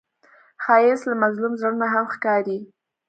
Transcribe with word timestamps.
ښایست 0.63 1.03
له 1.09 1.15
مظلوم 1.23 1.53
زړه 1.61 1.73
نه 1.81 1.87
هم 1.93 2.05
ښکاري 2.15 2.57